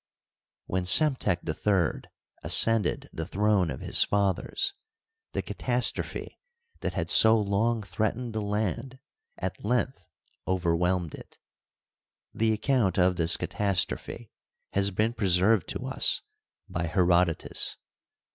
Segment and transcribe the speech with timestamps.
[0.65, 2.09] When Psemtek III
[2.41, 4.73] ascended the throne of his fathers,
[5.33, 6.39] the catastrophe
[6.79, 8.97] that had so long threatened the land
[9.37, 10.07] at length
[10.47, 11.37] overwhelmed it.
[12.33, 14.31] The account of this catastrophe
[14.73, 16.23] has been preserved to us
[16.67, 17.77] by Herodotus.